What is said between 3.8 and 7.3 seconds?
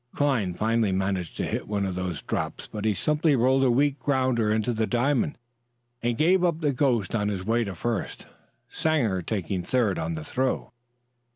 grounder into the diamond, and gave up the ghost on